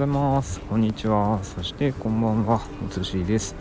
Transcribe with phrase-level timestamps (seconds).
[0.00, 0.60] ございます。
[0.60, 1.40] こんにちは。
[1.42, 2.62] そしてこんばんは。
[2.82, 3.54] おつしです、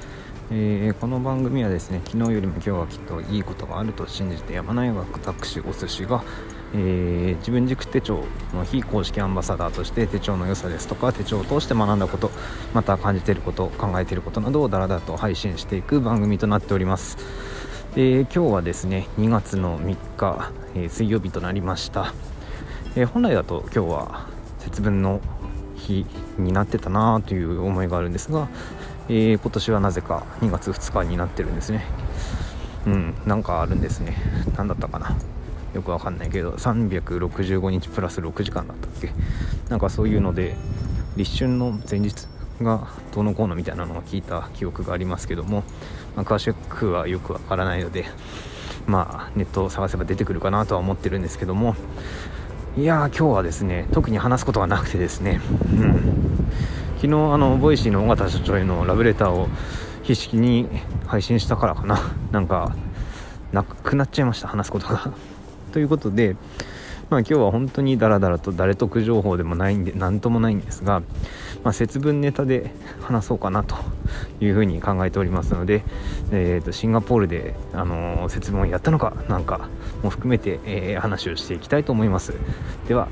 [0.50, 6.23] えー、この番組はですね昨日よりも今日はきっといいことがあると信じて山名学タクシーお寿司が、
[6.73, 8.23] えー、自分軸手帳
[8.54, 12.31] の非公式アンバサダーとして手帳の良さですとか手帳を通して学んだこと
[12.73, 17.17] また感じていること考えていることなどをだらだらと配信していく番組となっております。
[17.98, 22.13] えー、今日はですね2月の3日、えー、水曜日となりました、
[22.95, 24.27] えー、本来だと今日は
[24.59, 25.20] 節分の
[25.76, 26.05] 日
[26.39, 28.47] になってたなという思いがあるんですが、
[29.09, 31.85] え今年はなぜか2月2日になってるんですね。
[32.85, 34.16] うんなんかあるんですね。
[34.55, 35.16] 何だったかな。
[35.73, 39.11] よくわかんないけど365日プラス6時間だったっけ。
[39.70, 40.55] なんかそういうので
[41.16, 42.27] 立春の前日
[42.61, 45.63] がどうのこうのみたいなのを聞いた記憶がありますけども、
[46.16, 48.05] まあ、詳しくはよくわからないので
[48.85, 51.75] まあネットを探せば出てくるかなとは思ってるんですけども
[52.78, 55.42] いやー今日はですね特に話すことがなくてですね、
[55.73, 56.50] うん、
[56.98, 59.50] 昨日あのボイシーの尾形社長へのラブレターを
[60.03, 60.67] 必死に
[61.08, 62.00] 配信したからかな。
[62.31, 62.76] なんか
[63.52, 65.11] なくなっちゃいました話すことが。
[65.73, 66.36] ということで
[67.09, 71.02] まあ今日は本当にダラダラと誰得情報でもないんでなんともないんですが
[71.63, 72.71] まあ、節分ネタで
[73.02, 73.75] 話そうかなと
[74.39, 75.83] いうふうに考えておりますので、
[76.31, 79.69] えー、とシンガポールで、あの、節分をやったのかなんか
[80.03, 82.33] も含めて、えー、話をしていきたいと思います。
[82.87, 83.07] では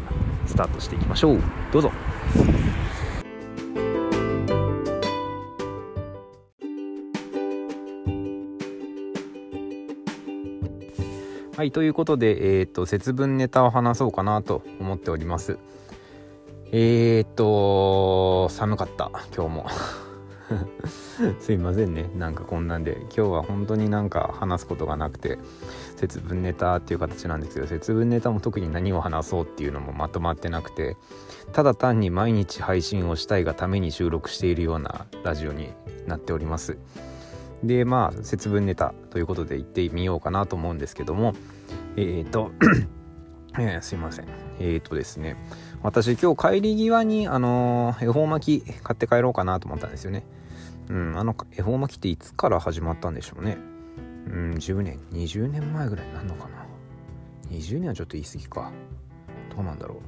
[0.45, 1.41] スタートしていきましょう。
[1.71, 1.91] どうぞ。
[11.57, 15.57] はい、ということで、えっ、ー、と、節分ネタを話そうかなと思っております。
[16.73, 19.65] えー、っと、寒かった、今日も。
[21.39, 22.09] すいませんね。
[22.17, 25.39] なんかこんなんで、今日は本当になんか話すことがなくて、
[25.95, 30.97] 節分ネタっていう形なんですけど、節分ネタも特に何を話そうっていうのもまとまってなくて、
[31.53, 35.71] ただ単に毎日配信をしたいがために収録しているようなラジオに
[36.05, 36.77] なっております。
[37.63, 41.33] で、まあ、節分ネタということで言ってみようかなと思うんですけども、
[41.95, 42.51] えー、っと、
[43.57, 44.25] えー、すいません。
[44.59, 45.35] えー、っとですね、
[45.87, 50.25] 私今日帰り際にあの恵方巻き買って帰ろうかなと思ったんですよね。
[50.89, 53.57] うんあの恵方巻きっていつから始まったんでしょうね。
[54.27, 56.65] うん10年20年前ぐらいになるのかな。
[57.51, 58.71] 20年はちょっと言い過ぎか。
[59.55, 60.01] どうなんだろ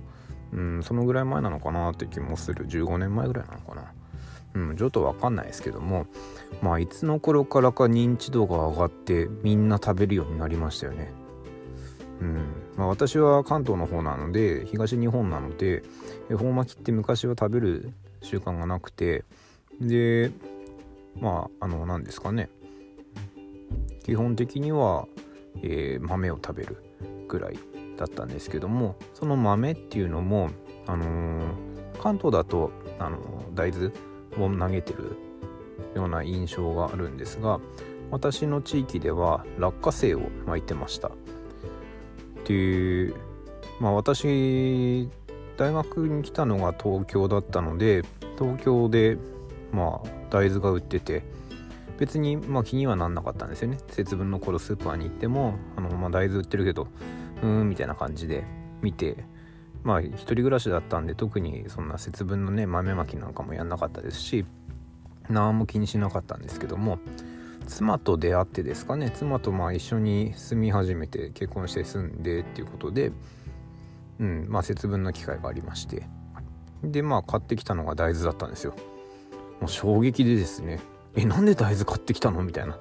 [0.51, 0.57] う。
[0.57, 2.67] うんそのぐらい前なのかなって気もする。
[2.67, 3.94] 15年前ぐらいなのかな。
[4.56, 6.07] うんちょっとわかんないですけども。
[6.61, 11.13] まあいつの頃からか認知度が上がってみんな食べるようになりましたよね。
[12.22, 12.38] うん。
[12.78, 15.84] まあ、私は関東の方なので東日本なので
[16.30, 19.24] 恵方巻きって昔は食べる習慣がなくて
[19.81, 20.31] で
[21.19, 22.50] まああの何ですかね。
[24.03, 25.06] 基本的には、
[25.62, 26.78] えー、豆を食べる
[27.28, 27.59] ぐらい
[27.96, 30.50] だったんですけどもその豆っていうのも、
[30.88, 31.53] あのー、
[32.02, 33.91] 関東だと、あのー、大豆
[34.38, 35.16] を投げてる
[35.96, 37.59] ような印象があるんですが
[38.09, 41.12] 私の地域では落花生を巻いてました。
[42.49, 43.13] っていう
[43.79, 45.07] まあ私
[45.55, 48.03] 大学に来たのが東京だったので
[48.39, 49.19] 東京で
[49.71, 51.21] まあ大豆が売ってて
[51.99, 53.77] 別にまあ気にはなんなかったんですよね。
[53.89, 56.87] 節分の頃スーパーに行ってもあの、まあ、大豆売ってるけど
[57.43, 58.45] うーんみたいな感じで
[58.81, 59.25] 見て
[59.83, 64.43] まあ一人暮らしだったんで特にそんな節分のね豆まきなんかもやんなかったですし
[65.29, 66.97] 何も気にしなかったんですけども
[67.68, 69.12] 妻と出会ってですかね。
[69.12, 73.12] 妻とまあ一緒に住み始めて結婚して住んでっていうことで
[74.20, 76.08] うんまあ節分の機会がありまして。
[76.84, 78.74] でまあ買ってきたのが大豆だったんですよ。
[79.59, 80.80] もう衝撃でですね。
[81.16, 82.42] えなんで大豆買ってきたの？
[82.44, 82.78] みたいな。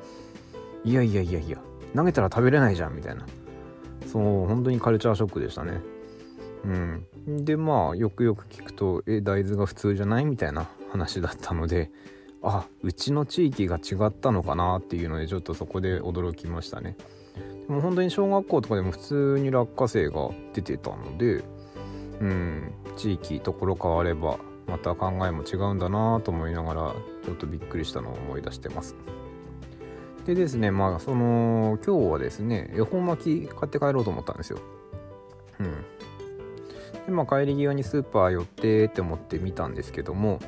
[0.85, 1.59] いやいやいやいや。
[1.97, 3.27] 投げたら食べれないじゃんみたいな。
[4.07, 5.81] そう本当にカルチャーショックでしたね。
[6.65, 6.69] う
[7.31, 7.45] ん。
[7.45, 10.25] でまあよくよく聞くとえ大豆が普通じゃない？
[10.25, 11.91] みたいな話だったので
[12.43, 16.97] あうちの地域が違ったのかなっていうのでちょっとそこで驚きましたね。
[17.67, 21.45] でも本当に小学校とかでも普通に落花生が出てたので
[22.21, 28.95] うん地域ところ変わればまた考えも違うんだなと思いながらちょっとびっくりしたのを思い出してます。
[30.27, 34.59] でですねまあその今日はですね恵方巻き買って帰ろうと思ったんですよ。
[35.59, 35.67] うん。
[37.07, 40.39] でまあ帰り際にスーパー寄ってって思って見たんですけども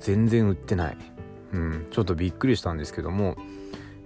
[0.00, 1.11] 全然売ってない。
[1.52, 3.36] うん、ちょっとびっくりしたんですけども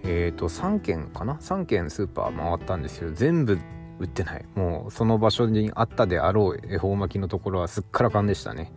[0.06, 3.58] え、ー、と3軒かな？3軒スーパー回ったんですけど全部
[3.98, 4.44] 売ってない。
[4.54, 8.72] もうその場所にあったであろう恵方巻きのところはすっからかんでしたね。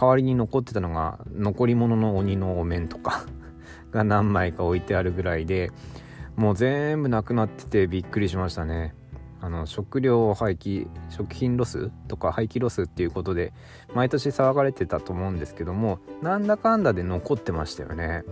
[0.00, 3.26] 代わりに残ってたのが残り物の鬼のお面とか
[3.90, 5.72] が何枚か置いてあるぐらいで
[6.36, 8.94] もう全部なくなっててびっくりしましたね。
[9.40, 13.52] あの食料廃棄食品ロスとか廃棄ロスっていうことで
[13.94, 18.24] 毎年騒がれてたと思うんですけどもなんだかんだで残ってましたよね。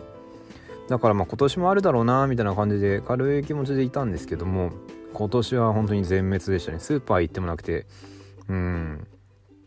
[0.89, 4.71] だからまあ今年もあるだろうなみたいな感じで軽い気持ちでいたんですけども
[5.13, 6.79] 今年は本当に全滅でしたね。
[6.79, 7.87] スーパー行ってもなくて。
[8.49, 9.07] うん。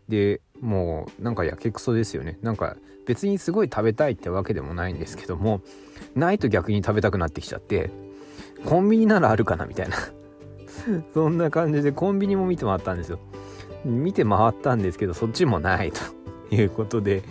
[0.08, 2.38] でもうなんかやけくそですよね。
[2.42, 2.76] なんか
[3.06, 5.62] 別にすごい食べたいってわけでもないんですけども
[6.16, 7.92] ないと逆に食べたくなってきちゃって
[8.66, 9.96] コンビニならあるかなみたいな。
[11.14, 13.20] そんな感じでコンビニも見て回ったんですよ。
[13.86, 16.02] 見て回ったんですけどそっちもないと。
[16.56, 17.24] いうことで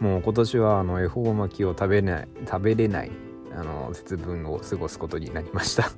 [0.00, 3.10] もう今年はあの恵方巻きを食べない食べれない
[3.54, 5.90] あの節分を過ごすことになりました。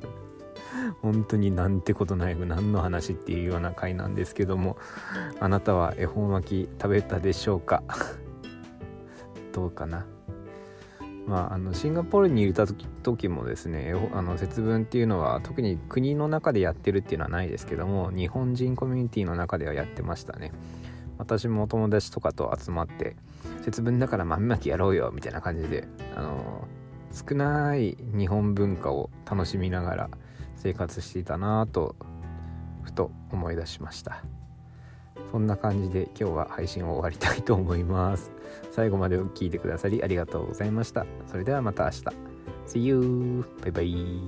[1.02, 4.76] 本当になんてことない何の話っていうような回なんですけども
[5.38, 7.82] あなたは恵方巻き食べたでしょうか？
[9.52, 10.06] どうかな？
[11.28, 20.52] まあ、あのシンガポールにいた時もですねあの節分っていうのは特に国の中でやってるっていうのはないですけども日本人コミュニティの中ではやってましたね。
[21.19, 23.16] 私もお友達とかと集まって
[23.62, 25.86] 節分だから豆まきやろうよみたいな感じで
[26.16, 26.66] あの
[27.12, 30.10] 少ない日本文化を楽しみながら
[30.56, 31.96] 生活していたなぁと
[32.82, 34.22] ふと思い出しました。
[35.30, 38.30] そんな感じで今日は配信を終わりたいと思います。
[38.72, 41.06] 最後まで聞いてくださりありがとうございました。
[41.26, 42.04] それではまた明日。
[42.66, 43.44] See you!
[43.62, 44.19] バイバイ。